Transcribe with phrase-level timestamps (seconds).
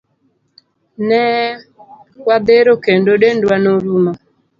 [1.07, 1.23] Ne
[2.27, 4.11] wadhero kendo dendwa norumo.